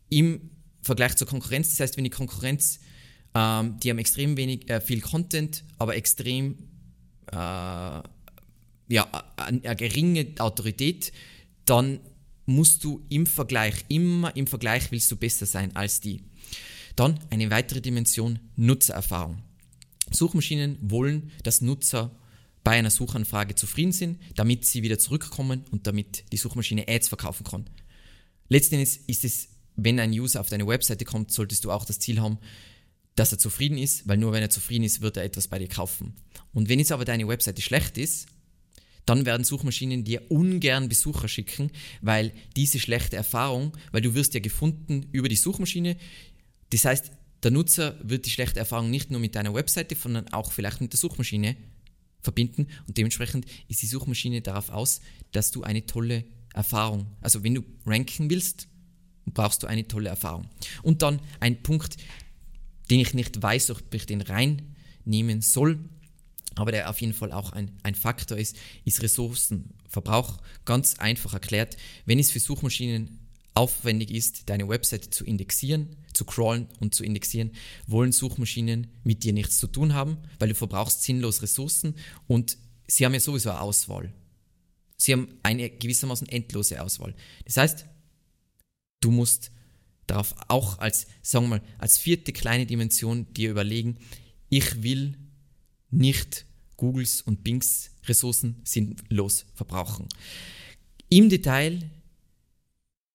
im 0.09 0.49
Vergleich 0.81 1.15
zur 1.15 1.27
Konkurrenz. 1.27 1.69
Das 1.69 1.79
heißt, 1.81 1.97
wenn 1.97 2.05
die 2.05 2.09
Konkurrenz, 2.09 2.79
ähm, 3.33 3.77
die 3.79 3.89
haben 3.89 3.97
extrem 3.99 4.37
wenig, 4.37 4.69
äh, 4.69 4.81
viel 4.81 5.01
Content, 5.01 5.63
aber 5.77 5.95
extrem, 5.95 6.57
äh, 7.31 7.35
ja, 7.35 8.03
eine, 9.35 9.63
eine 9.63 9.75
geringe 9.75 10.27
Autorität, 10.39 11.11
dann 11.65 11.99
musst 12.47 12.83
du 12.83 13.05
im 13.09 13.27
Vergleich, 13.27 13.85
immer 13.89 14.35
im 14.35 14.47
Vergleich 14.47 14.91
willst 14.91 15.11
du 15.11 15.15
besser 15.15 15.45
sein 15.45 15.75
als 15.75 15.99
die. 15.99 16.23
Dann 16.95 17.19
eine 17.29 17.51
weitere 17.51 17.81
Dimension, 17.81 18.39
Nutzererfahrung. 18.55 19.43
Suchmaschinen 20.11 20.77
wollen, 20.81 21.31
dass 21.43 21.61
Nutzer 21.61 22.15
bei 22.63 22.71
einer 22.71 22.89
Suchanfrage 22.89 23.55
zufrieden 23.55 23.91
sind, 23.91 24.19
damit 24.35 24.65
sie 24.65 24.81
wieder 24.81 24.97
zurückkommen 24.97 25.65
und 25.71 25.85
damit 25.85 26.23
die 26.31 26.37
Suchmaschine 26.37 26.87
Ads 26.87 27.09
verkaufen 27.09 27.43
kann. 27.43 27.69
Letztendlich 28.49 29.01
ist 29.07 29.25
es, 29.25 29.49
wenn 29.75 29.99
ein 29.99 30.11
User 30.11 30.41
auf 30.41 30.49
deine 30.49 30.67
Webseite 30.67 31.05
kommt, 31.05 31.31
solltest 31.31 31.65
du 31.65 31.71
auch 31.71 31.85
das 31.85 31.99
Ziel 31.99 32.19
haben, 32.19 32.39
dass 33.15 33.31
er 33.31 33.37
zufrieden 33.37 33.77
ist, 33.77 34.07
weil 34.07 34.17
nur 34.17 34.31
wenn 34.31 34.41
er 34.41 34.49
zufrieden 34.49 34.85
ist, 34.85 35.01
wird 35.01 35.17
er 35.17 35.23
etwas 35.23 35.47
bei 35.47 35.59
dir 35.59 35.67
kaufen. 35.67 36.13
Und 36.53 36.69
wenn 36.69 36.79
jetzt 36.79 36.91
aber 36.91 37.05
deine 37.05 37.27
Webseite 37.27 37.61
schlecht 37.61 37.97
ist, 37.97 38.27
dann 39.07 39.25
werden 39.25 39.43
Suchmaschinen 39.43 40.03
dir 40.03 40.29
ungern 40.29 40.89
Besucher 40.89 41.27
schicken, 41.27 41.71
weil 42.01 42.31
diese 42.55 42.79
schlechte 42.79 43.15
Erfahrung, 43.15 43.75
weil 43.91 44.01
du 44.01 44.13
wirst 44.13 44.33
ja 44.33 44.39
gefunden 44.39 45.07
über 45.11 45.29
die 45.29 45.35
Suchmaschine. 45.35 45.97
Das 46.71 46.85
heißt, 46.85 47.11
der 47.43 47.51
Nutzer 47.51 47.97
wird 48.03 48.25
die 48.25 48.29
schlechte 48.29 48.59
Erfahrung 48.59 48.89
nicht 48.89 49.09
nur 49.09 49.19
mit 49.19 49.35
deiner 49.35 49.53
Webseite, 49.53 49.95
sondern 49.95 50.27
auch 50.33 50.51
vielleicht 50.51 50.81
mit 50.81 50.91
der 50.91 50.99
Suchmaschine 50.99 51.55
verbinden 52.21 52.67
und 52.87 52.97
dementsprechend 52.97 53.45
ist 53.69 53.81
die 53.81 53.87
Suchmaschine 53.87 54.41
darauf 54.41 54.69
aus, 54.69 55.01
dass 55.31 55.51
du 55.51 55.63
eine 55.63 55.85
tolle 55.85 56.25
Erfahrung, 56.53 57.07
also 57.21 57.43
wenn 57.43 57.55
du 57.55 57.63
ranken 57.85 58.29
willst, 58.29 58.67
brauchst 59.25 59.63
du 59.63 59.67
eine 59.67 59.87
tolle 59.87 60.09
Erfahrung. 60.09 60.49
Und 60.83 61.01
dann 61.01 61.21
ein 61.39 61.61
Punkt, 61.63 61.95
den 62.89 62.99
ich 62.99 63.13
nicht 63.13 63.41
weiß, 63.41 63.71
ob 63.71 63.93
ich 63.93 64.05
den 64.05 64.21
reinnehmen 64.21 65.41
soll, 65.41 65.79
aber 66.59 66.71
der 66.71 66.89
auf 66.89 67.01
jeden 67.01 67.13
Fall 67.13 67.31
auch 67.31 67.51
ein, 67.51 67.71
ein 67.83 67.95
Faktor 67.95 68.37
ist, 68.37 68.55
ist 68.85 69.01
Ressourcenverbrauch. 69.01 70.37
Ganz 70.65 70.99
einfach 70.99 71.33
erklärt, 71.33 71.77
wenn 72.05 72.19
es 72.19 72.31
für 72.31 72.39
Suchmaschinen 72.39 73.19
aufwendig 73.53 74.11
ist, 74.11 74.49
deine 74.49 74.69
Webseite 74.69 75.09
zu 75.09 75.25
indexieren, 75.25 75.95
zu 76.13 76.25
crawlen 76.25 76.67
und 76.79 76.93
zu 76.93 77.03
indexieren, 77.03 77.51
wollen 77.87 78.11
Suchmaschinen 78.11 78.87
mit 79.03 79.23
dir 79.23 79.33
nichts 79.33 79.57
zu 79.57 79.67
tun 79.67 79.93
haben, 79.93 80.17
weil 80.37 80.49
du 80.49 80.55
verbrauchst 80.55 81.03
sinnlos 81.03 81.41
Ressourcen 81.41 81.95
und 82.27 82.57
sie 82.87 83.03
haben 83.03 83.13
ja 83.13 83.19
sowieso 83.19 83.49
eine 83.49 83.61
Auswahl. 83.61 84.13
Sie 84.97 85.13
haben 85.13 85.27
eine 85.43 85.69
gewissermaßen 85.69 86.29
endlose 86.29 86.81
Auswahl. 86.81 87.15
Das 87.45 87.57
heißt, 87.57 87.85
du 88.99 89.11
musst 89.11 89.51
darauf 90.05 90.35
auch 90.47 90.79
als, 90.79 91.07
sagen 91.21 91.45
wir 91.45 91.57
mal, 91.57 91.61
als 91.77 91.97
vierte 91.97 92.33
kleine 92.33 92.65
Dimension 92.65 93.31
dir 93.33 93.51
überlegen, 93.51 93.97
ich 94.49 94.83
will 94.83 95.17
nicht 95.89 96.45
Googles 96.75 97.21
und 97.21 97.43
Bings 97.43 97.91
Ressourcen 98.05 98.61
sinnlos 98.63 99.45
verbrauchen. 99.53 100.07
Im 101.09 101.29
Detail, 101.29 101.89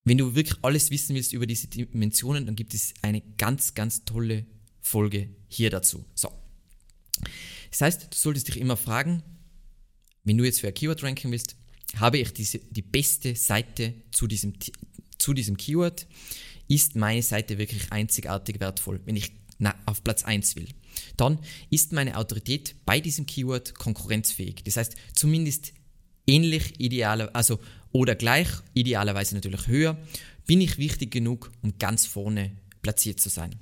wenn 0.05 0.19
du 0.19 0.35
wirklich 0.35 0.59
alles 0.63 0.91
wissen 0.91 1.15
willst 1.15 1.33
über 1.33 1.47
diese 1.47 1.69
Dimensionen, 1.69 2.47
dann 2.47 2.57
gibt 2.57 2.75
es 2.75 2.95
eine 3.03 3.23
ganz, 3.39 3.75
ganz 3.75 4.05
tolle 4.05 4.47
Folge 4.81 5.31
hier 5.49 5.71
dazu. 5.71 6.05
So. 6.15 6.31
Das 7.71 7.81
heißt, 7.81 8.03
du 8.13 8.17
solltest 8.17 8.49
dich 8.49 8.59
immer 8.59 8.77
fragen, 8.77 9.23
wenn 10.25 10.39
du 10.39 10.45
jetzt 10.45 10.61
für 10.61 10.69
ein 10.69 10.75
Keyword 10.75 11.03
ranken 11.03 11.31
willst, 11.31 11.57
habe 11.97 12.19
ich 12.19 12.33
diese, 12.33 12.59
die 12.59 12.83
beste 12.83 13.35
Seite 13.37 13.95
zu 14.13 14.27
diesem, 14.27 14.55
zu 15.19 15.35
diesem 15.35 15.57
Keyword? 15.57 16.07
Ist 16.69 16.97
meine 16.97 17.23
Seite 17.23 17.59
wirklich 17.59 17.93
einzigartig 17.93 18.61
wertvoll, 18.61 19.01
wenn 19.05 19.17
ich 19.17 19.33
na, 19.59 19.75
auf 19.85 20.03
Platz 20.03 20.25
1 20.25 20.57
will? 20.57 20.69
Dann 21.17 21.39
ist 21.71 21.93
meine 21.93 22.17
Autorität 22.17 22.75
bei 22.85 23.01
diesem 23.01 23.27
Keyword 23.27 23.75
konkurrenzfähig. 23.75 24.63
Das 24.65 24.77
heißt, 24.77 24.95
zumindest 25.15 25.73
ähnlich, 26.27 26.79
idealer, 26.81 27.35
also 27.35 27.59
oder 27.93 28.15
gleich, 28.15 28.49
idealerweise 28.75 29.35
natürlich 29.35 29.67
höher, 29.67 29.99
bin 30.47 30.61
ich 30.61 30.79
wichtig 30.79 31.11
genug, 31.11 31.53
um 31.63 31.79
ganz 31.79 32.07
vorne 32.07 32.53
platziert 32.81 33.21
zu 33.21 33.29
sein. 33.29 33.55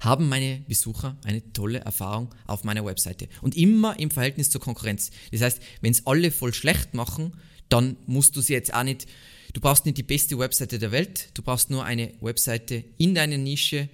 Haben 0.00 0.28
meine 0.28 0.62
Besucher 0.68 1.16
eine 1.24 1.52
tolle 1.52 1.78
Erfahrung 1.80 2.34
auf 2.46 2.64
meiner 2.64 2.84
Webseite 2.84 3.28
und 3.40 3.56
immer 3.56 3.98
im 3.98 4.10
Verhältnis 4.10 4.50
zur 4.50 4.60
Konkurrenz. 4.60 5.10
Das 5.32 5.40
heißt, 5.40 5.62
wenn 5.80 5.92
es 5.92 6.06
alle 6.06 6.30
voll 6.30 6.52
schlecht 6.52 6.92
machen, 6.92 7.32
dann 7.70 7.96
musst 8.06 8.36
du 8.36 8.42
sie 8.42 8.52
jetzt 8.52 8.74
auch 8.74 8.82
nicht, 8.82 9.06
du 9.54 9.60
brauchst 9.60 9.86
nicht 9.86 9.96
die 9.96 10.02
beste 10.02 10.38
Webseite 10.38 10.78
der 10.78 10.92
Welt, 10.92 11.30
du 11.34 11.42
brauchst 11.42 11.70
nur 11.70 11.84
eine 11.84 12.12
Webseite 12.20 12.84
in 12.98 13.14
deiner 13.14 13.38
Nische 13.38 13.88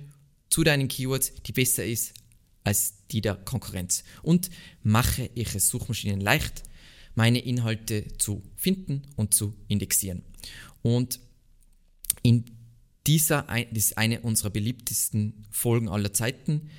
zu 0.49 0.65
deinen 0.65 0.89
Keywords, 0.89 1.33
die 1.47 1.53
besser 1.53 1.85
ist 1.85 2.15
als 2.65 2.95
die 3.11 3.21
der 3.21 3.35
Konkurrenz. 3.37 4.05
Und 4.23 4.51
mache 4.83 5.31
ich 5.35 5.55
es 5.55 5.69
Suchmaschinen 5.69 6.21
leicht, 6.21 6.63
meine 7.15 7.41
Inhalte 7.41 8.07
zu 8.19 8.43
finden 8.57 9.03
und 9.17 9.35
zu 9.35 9.55
indexieren. 9.69 10.23
Und 10.83 11.21
in 12.23 12.45
dieser, 13.07 13.43
das 13.43 13.67
ist 13.73 13.99
eine 13.99 14.21
unserer 14.21 14.51
beliebtesten 14.51 15.47
Folgen 15.51 15.89
aller 15.89 16.13
Zeiten, 16.13 16.71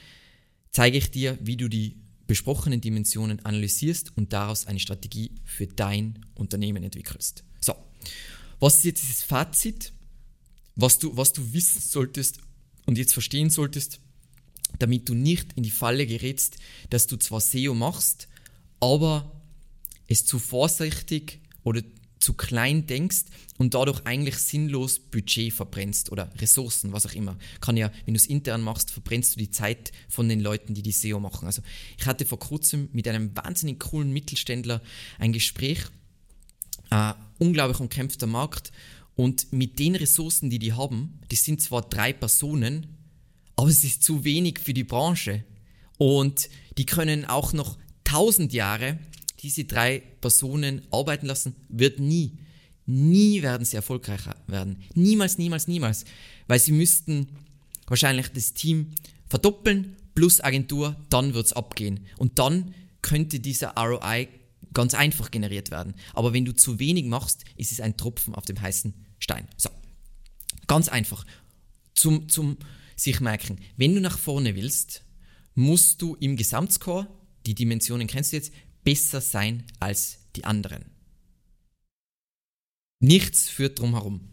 zeige 0.71 0.97
ich 0.97 1.11
dir, 1.11 1.38
wie 1.41 1.57
du 1.57 1.67
die 1.67 1.97
besprochenen 2.27 2.79
Dimensionen 2.79 3.43
analysierst 3.43 4.15
und 4.15 4.31
daraus 4.31 4.65
eine 4.67 4.79
Strategie 4.79 5.31
für 5.43 5.67
dein 5.67 6.25
Unternehmen 6.33 6.83
entwickelst. 6.83 7.43
So, 7.59 7.75
was 8.59 8.77
ist 8.77 8.85
jetzt 8.85 9.09
das 9.09 9.23
Fazit, 9.23 9.91
was 10.75 10.97
du, 11.00 11.17
was 11.17 11.33
du 11.33 11.53
wissen 11.53 11.81
solltest 11.81 12.39
und 12.85 12.97
jetzt 12.97 13.13
verstehen 13.13 13.50
solltest, 13.50 14.00
damit 14.81 15.09
du 15.09 15.13
nicht 15.13 15.53
in 15.55 15.63
die 15.63 15.71
Falle 15.71 16.05
gerätst, 16.05 16.57
dass 16.89 17.07
du 17.07 17.17
zwar 17.17 17.41
SEO 17.41 17.73
machst, 17.73 18.27
aber 18.79 19.31
es 20.07 20.25
zu 20.25 20.39
vorsichtig 20.39 21.39
oder 21.63 21.81
zu 22.21 22.33
klein 22.33 22.85
denkst 22.85 23.25
und 23.57 23.73
dadurch 23.73 24.05
eigentlich 24.05 24.38
sinnlos 24.38 25.00
Budget 25.00 25.53
verbrennst 25.53 26.11
oder 26.11 26.31
Ressourcen, 26.39 26.93
was 26.93 27.05
auch 27.05 27.13
immer. 27.13 27.38
Kann 27.59 27.77
ja, 27.77 27.91
wenn 28.05 28.13
du 28.13 28.19
es 28.19 28.27
intern 28.27 28.61
machst, 28.61 28.91
verbrennst 28.91 29.35
du 29.35 29.39
die 29.39 29.50
Zeit 29.50 29.91
von 30.07 30.29
den 30.29 30.39
Leuten, 30.39 30.73
die 30.73 30.83
die 30.83 30.91
SEO 30.91 31.19
machen. 31.19 31.47
Also 31.47 31.61
ich 31.97 32.05
hatte 32.05 32.25
vor 32.25 32.39
kurzem 32.39 32.89
mit 32.93 33.07
einem 33.07 33.35
wahnsinnig 33.35 33.79
coolen 33.79 34.11
Mittelständler 34.13 34.81
ein 35.19 35.33
Gespräch, 35.33 35.79
äh, 36.91 37.13
unglaublich 37.39 37.79
umkämpfter 37.79 38.27
Markt 38.27 38.71
und 39.15 39.51
mit 39.51 39.79
den 39.79 39.95
Ressourcen, 39.95 40.50
die 40.50 40.59
die 40.59 40.73
haben, 40.73 41.19
das 41.29 41.43
sind 41.43 41.61
zwar 41.61 41.81
drei 41.81 42.13
Personen, 42.13 42.97
aber 43.55 43.70
es 43.70 43.84
ist 43.84 44.03
zu 44.03 44.24
wenig 44.24 44.60
für 44.60 44.74
die 44.74 44.84
Branche. 44.84 45.43
Und 45.98 46.50
die 46.77 46.86
können 46.86 47.25
auch 47.25 47.53
noch 47.53 47.77
tausend 48.03 48.53
Jahre 48.53 49.00
diese 49.41 49.65
drei 49.65 50.03
Personen 50.22 50.81
arbeiten 50.91 51.25
lassen, 51.25 51.55
wird 51.70 52.00
nie, 52.00 52.38
nie 52.86 53.41
werden 53.41 53.65
sie 53.65 53.75
erfolgreicher 53.75 54.36
werden. 54.48 54.84
Niemals, 54.93 55.38
niemals, 55.38 55.67
niemals. 55.67 56.05
Weil 56.48 56.60
sie 56.60 56.72
müssten 56.72 57.27
wahrscheinlich 57.88 58.27
das 58.29 58.53
Team 58.53 58.91
verdoppeln 59.27 59.96
plus 60.13 60.41
Agentur, 60.41 60.96
dann 61.10 61.34
wird 61.34 61.48
es 61.48 61.53
abgehen. 61.53 62.05
Und 62.17 62.38
dann 62.39 62.74
könnte 63.01 63.39
dieser 63.39 63.75
ROI 63.77 64.27
ganz 64.74 64.93
einfach 64.93 65.31
generiert 65.31 65.72
werden. 65.72 65.96
Aber 66.13 66.34
wenn 66.34 66.46
du 66.46 66.53
zu 66.53 66.79
wenig 66.79 67.05
machst, 67.05 67.43
ist 67.55 67.72
es 67.72 67.81
ein 67.81 67.98
Tropfen 67.98 68.36
auf 68.36 68.46
dem 68.46 68.62
heißen 68.62 68.93
Stein. 69.20 69.48
So. 69.58 69.70
Ganz 70.67 70.88
einfach. 70.88 71.25
Zum, 71.96 72.29
zum 72.29 72.58
sich 72.95 73.19
merken. 73.19 73.60
Wenn 73.77 73.95
du 73.95 74.01
nach 74.01 74.17
vorne 74.17 74.55
willst, 74.55 75.03
musst 75.55 76.01
du 76.01 76.15
im 76.15 76.38
Gesamtscore, 76.38 77.07
die 77.45 77.55
Dimensionen 77.55 78.07
kennst 78.07 78.31
du 78.31 78.38
jetzt, 78.38 78.53
besser 78.83 79.21
sein 79.21 79.65
als 79.79 80.19
die 80.36 80.45
anderen. 80.45 80.86
Nichts 83.00 83.50
führt 83.50 83.79
drum 83.79 83.93
herum. 83.93 84.29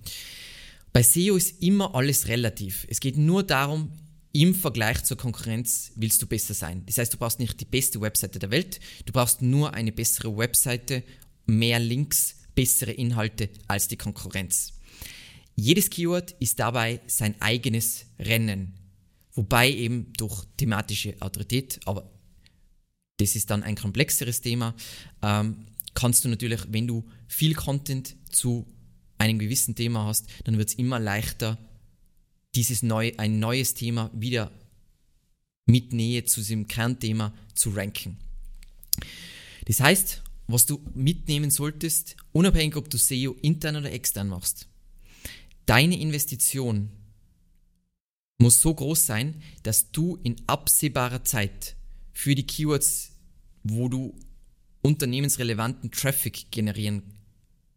Bei 0.92 1.02
SEO 1.02 1.36
ist 1.36 1.62
immer 1.62 1.94
alles 1.94 2.28
relativ. 2.28 2.86
Es 2.88 3.00
geht 3.00 3.16
nur 3.16 3.42
darum, 3.42 3.92
im 4.32 4.54
Vergleich 4.54 5.04
zur 5.04 5.16
Konkurrenz 5.16 5.92
willst 5.96 6.20
du 6.20 6.26
besser 6.26 6.54
sein. 6.54 6.84
Das 6.86 6.98
heißt, 6.98 7.14
du 7.14 7.18
brauchst 7.18 7.40
nicht 7.40 7.60
die 7.60 7.64
beste 7.64 8.00
Webseite 8.00 8.38
der 8.38 8.50
Welt, 8.50 8.78
du 9.06 9.12
brauchst 9.12 9.42
nur 9.42 9.74
eine 9.74 9.90
bessere 9.90 10.36
Webseite, 10.36 11.02
mehr 11.46 11.78
Links, 11.78 12.36
bessere 12.54 12.92
Inhalte 12.92 13.48
als 13.66 13.88
die 13.88 13.96
Konkurrenz. 13.96 14.74
Jedes 15.60 15.90
Keyword 15.90 16.36
ist 16.38 16.60
dabei 16.60 17.00
sein 17.08 17.34
eigenes 17.40 18.06
Rennen, 18.20 18.74
wobei 19.32 19.68
eben 19.68 20.12
durch 20.16 20.44
thematische 20.56 21.16
Autorität, 21.18 21.80
aber 21.84 22.08
das 23.16 23.34
ist 23.34 23.50
dann 23.50 23.64
ein 23.64 23.74
komplexeres 23.74 24.40
Thema, 24.40 24.76
ähm, 25.20 25.66
kannst 25.94 26.24
du 26.24 26.28
natürlich, 26.28 26.60
wenn 26.68 26.86
du 26.86 27.04
viel 27.26 27.54
Content 27.54 28.14
zu 28.30 28.68
einem 29.18 29.40
gewissen 29.40 29.74
Thema 29.74 30.06
hast, 30.06 30.28
dann 30.44 30.58
wird 30.58 30.68
es 30.68 30.74
immer 30.76 31.00
leichter, 31.00 31.58
dieses 32.54 32.84
neu, 32.84 33.10
ein 33.16 33.40
neues 33.40 33.74
Thema 33.74 34.12
wieder 34.14 34.52
mit 35.66 35.92
Nähe 35.92 36.22
zu 36.22 36.38
diesem 36.38 36.68
Kernthema 36.68 37.34
zu 37.56 37.70
ranken. 37.70 38.16
Das 39.66 39.80
heißt, 39.80 40.22
was 40.46 40.66
du 40.66 40.80
mitnehmen 40.94 41.50
solltest, 41.50 42.14
unabhängig 42.30 42.76
ob 42.76 42.88
du 42.88 42.96
SEO 42.96 43.32
intern 43.42 43.74
oder 43.74 43.90
extern 43.90 44.28
machst, 44.28 44.67
deine 45.68 46.00
Investition 46.00 46.90
muss 48.38 48.60
so 48.60 48.72
groß 48.74 49.04
sein, 49.04 49.42
dass 49.62 49.90
du 49.90 50.18
in 50.22 50.36
absehbarer 50.46 51.24
Zeit 51.24 51.76
für 52.12 52.34
die 52.34 52.46
Keywords, 52.46 53.12
wo 53.64 53.88
du 53.88 54.14
unternehmensrelevanten 54.80 55.90
Traffic 55.90 56.50
generieren 56.50 57.02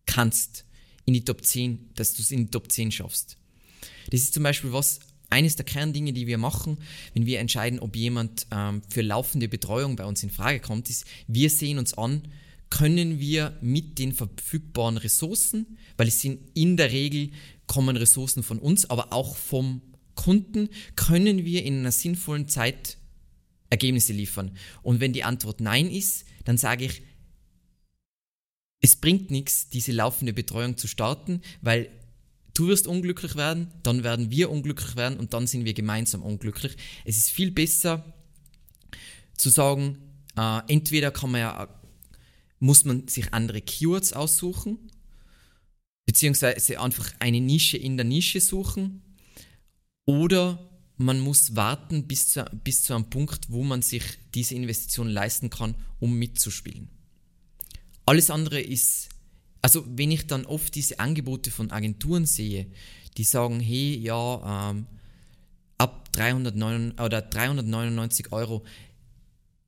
kannst, 0.05 0.65
in 1.05 1.13
die 1.13 1.25
Top 1.25 1.43
10, 1.43 1.89
dass 1.95 2.13
du 2.13 2.21
es 2.21 2.31
in 2.31 2.45
die 2.45 2.51
Top 2.51 2.71
10 2.71 2.91
schaffst. 2.91 3.37
Das 4.09 4.21
ist 4.21 4.33
zum 4.33 4.43
Beispiel 4.43 4.71
was, 4.71 4.99
eines 5.29 5.55
der 5.55 5.65
Kerndinge, 5.65 6.13
die 6.13 6.27
wir 6.27 6.37
machen, 6.37 6.77
wenn 7.13 7.25
wir 7.25 7.39
entscheiden, 7.39 7.79
ob 7.79 7.95
jemand 7.95 8.47
ähm, 8.51 8.81
für 8.89 9.01
laufende 9.01 9.47
Betreuung 9.47 9.95
bei 9.95 10.05
uns 10.05 10.23
in 10.23 10.29
Frage 10.29 10.59
kommt, 10.59 10.89
ist, 10.89 11.05
wir 11.27 11.49
sehen 11.49 11.79
uns 11.79 11.93
an, 11.95 12.21
können 12.69 13.19
wir 13.19 13.57
mit 13.61 13.99
den 13.99 14.13
verfügbaren 14.13 14.97
Ressourcen, 14.97 15.77
weil 15.97 16.07
es 16.07 16.21
sind 16.21 16.39
in 16.53 16.77
der 16.77 16.91
Regel 16.91 17.31
kommen 17.71 17.95
Ressourcen 17.95 18.43
von 18.43 18.59
uns, 18.59 18.89
aber 18.89 19.13
auch 19.13 19.37
vom 19.37 19.81
Kunden 20.15 20.67
können 20.97 21.45
wir 21.45 21.63
in 21.63 21.79
einer 21.79 21.93
sinnvollen 21.93 22.49
Zeit 22.49 22.97
Ergebnisse 23.69 24.11
liefern? 24.11 24.57
Und 24.83 24.99
wenn 24.99 25.13
die 25.13 25.23
Antwort 25.23 25.61
Nein 25.61 25.89
ist, 25.89 26.25
dann 26.43 26.57
sage 26.57 26.83
ich, 26.83 27.01
es 28.81 28.97
bringt 28.97 29.31
nichts, 29.31 29.69
diese 29.69 29.93
laufende 29.93 30.33
Betreuung 30.33 30.75
zu 30.75 30.89
starten, 30.89 31.39
weil 31.61 31.89
du 32.53 32.67
wirst 32.67 32.87
unglücklich 32.87 33.37
werden, 33.37 33.71
dann 33.83 34.03
werden 34.03 34.31
wir 34.31 34.51
unglücklich 34.51 34.97
werden 34.97 35.17
und 35.17 35.33
dann 35.33 35.47
sind 35.47 35.63
wir 35.63 35.73
gemeinsam 35.73 36.23
unglücklich. 36.23 36.75
Es 37.05 37.15
ist 37.15 37.29
viel 37.29 37.51
besser 37.51 38.03
zu 39.37 39.49
sagen, 39.49 39.97
äh, 40.35 40.59
entweder 40.67 41.11
kann 41.11 41.31
man 41.31 41.39
ja, 41.39 41.69
muss 42.59 42.83
man 42.83 43.07
sich 43.07 43.33
andere 43.33 43.61
Keywords 43.61 44.11
aussuchen, 44.11 44.91
beziehungsweise 46.05 46.79
einfach 46.79 47.13
eine 47.19 47.39
Nische 47.39 47.77
in 47.77 47.97
der 47.97 48.05
Nische 48.05 48.41
suchen, 48.41 49.01
oder 50.05 50.59
man 50.97 51.19
muss 51.19 51.55
warten 51.55 52.07
bis 52.07 52.29
zu, 52.29 52.45
bis 52.63 52.83
zu 52.83 52.93
einem 52.93 53.09
Punkt, 53.09 53.49
wo 53.49 53.63
man 53.63 53.81
sich 53.81 54.03
diese 54.33 54.55
Investition 54.55 55.07
leisten 55.07 55.49
kann, 55.49 55.75
um 55.99 56.17
mitzuspielen. 56.17 56.89
Alles 58.05 58.29
andere 58.29 58.61
ist, 58.61 59.09
also 59.61 59.85
wenn 59.87 60.11
ich 60.11 60.27
dann 60.27 60.45
oft 60.45 60.75
diese 60.75 60.99
Angebote 60.99 61.51
von 61.51 61.71
Agenturen 61.71 62.25
sehe, 62.25 62.67
die 63.17 63.23
sagen, 63.23 63.59
hey, 63.59 63.97
ja, 63.97 64.71
ähm, 64.71 64.87
ab 65.77 66.11
309, 66.13 66.99
oder 66.99 67.21
399 67.21 68.31
Euro, 68.31 68.63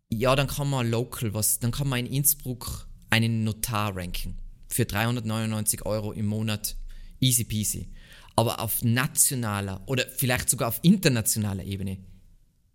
ja, 0.09 0.35
dann 0.35 0.47
kann 0.47 0.69
man 0.69 0.89
local 0.89 1.33
was, 1.33 1.59
dann 1.59 1.71
kann 1.71 1.89
man 1.89 1.99
in 1.99 2.07
Innsbruck 2.07 2.87
einen 3.09 3.43
Notar 3.43 3.95
ranken 3.95 4.42
für 4.73 4.85
399 4.85 5.85
Euro 5.85 6.11
im 6.11 6.25
Monat, 6.25 6.75
easy 7.19 7.43
peasy 7.43 7.89
aber 8.35 8.59
auf 8.59 8.83
nationaler 8.83 9.81
oder 9.85 10.07
vielleicht 10.09 10.49
sogar 10.49 10.67
auf 10.67 10.79
internationaler 10.81 11.63
Ebene 11.63 11.97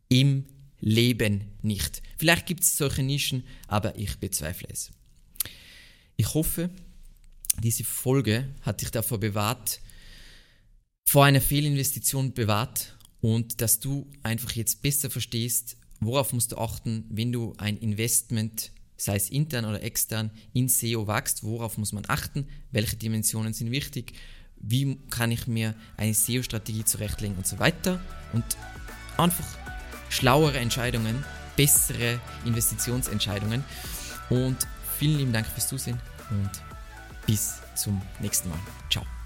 im 0.09 0.47
Leben 0.81 1.53
nicht. 1.63 2.03
Vielleicht 2.17 2.47
gibt 2.47 2.63
es 2.63 2.77
solche 2.77 3.03
Nischen, 3.03 3.45
aber 3.67 3.99
ich 3.99 4.19
bezweifle 4.19 4.69
es. 4.71 4.91
Ich 6.17 6.35
hoffe, 6.35 6.71
diese 7.63 7.85
Folge 7.85 8.49
hat 8.63 8.81
dich 8.81 8.91
davor 8.91 9.19
bewahrt, 9.19 9.81
vor 11.09 11.25
einer 11.25 11.41
Fehlinvestition 11.41 12.35
bewahrt 12.35 12.97
und 13.21 13.61
dass 13.61 13.81
du 13.81 14.11
einfach 14.23 14.53
jetzt 14.53 14.83
besser 14.83 15.11
verstehst, 15.11 15.77
worauf 16.01 16.33
musst 16.33 16.53
du 16.53 16.59
achten, 16.59 17.05
wenn 17.11 17.33
du 17.33 17.55
ein 17.59 17.77
Investment, 17.79 18.71
sei 18.99 19.17
es 19.17 19.31
intern 19.31 19.65
oder 19.65 19.83
extern, 19.83 20.31
in 20.53 20.69
SEO 20.69 21.07
wagst, 21.07 21.43
worauf 21.45 21.79
muss 21.79 21.93
man 21.93 22.05
achten, 22.09 22.47
welche 22.71 22.97
Dimensionen 22.97 23.55
sind 23.55 23.71
wichtig 23.71 24.13
wie 24.61 24.99
kann 25.11 25.31
ich 25.31 25.47
mir 25.47 25.75
eine 25.97 26.15
SEO-Strategie 26.15 26.85
zurechtlegen 26.85 27.37
und 27.37 27.47
so 27.47 27.59
weiter. 27.59 28.01
Und 28.33 28.45
einfach 29.17 29.47
schlauere 30.09 30.59
Entscheidungen, 30.59 31.25
bessere 31.57 32.21
Investitionsentscheidungen. 32.45 33.65
Und 34.31 34.57
vielen 34.99 35.19
lieben 35.19 35.33
Dank 35.33 35.47
fürs 35.47 35.69
Zusehen 35.69 35.99
und 36.31 36.51
bis 37.27 37.61
zum 37.75 38.01
nächsten 38.21 38.49
Mal. 38.49 38.59
Ciao. 38.91 39.18